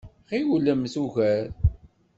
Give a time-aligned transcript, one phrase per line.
[0.29, 1.47] Ɣiwlemt ugar!